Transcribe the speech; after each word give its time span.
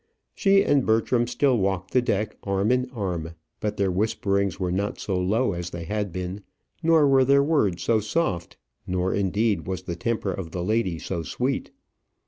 She 0.33 0.63
and 0.65 0.83
Bertram 0.83 1.27
still 1.27 1.59
walked 1.59 1.91
the 1.91 2.01
deck 2.01 2.35
arm 2.41 2.71
in 2.71 2.89
arm; 2.89 3.35
but 3.59 3.77
their 3.77 3.91
whisperings 3.91 4.59
were 4.59 4.71
not 4.71 4.97
so 4.99 5.15
low 5.21 5.53
as 5.53 5.69
they 5.69 5.83
had 5.83 6.11
been, 6.11 6.41
nor 6.81 7.07
were 7.07 7.23
their 7.23 7.43
words 7.43 7.83
so 7.83 7.99
soft, 7.99 8.57
nor, 8.87 9.13
indeed, 9.13 9.67
was 9.67 9.83
the 9.83 9.95
temper 9.95 10.31
of 10.31 10.49
the 10.49 10.63
lady 10.63 10.97
so 10.97 11.21
sweet. 11.21 11.69